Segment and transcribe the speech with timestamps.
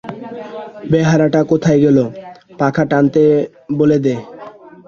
[0.91, 1.97] বেহারাটা কোথায় গেল,
[2.59, 3.23] পাখা টানতে
[3.79, 4.15] বলে দে।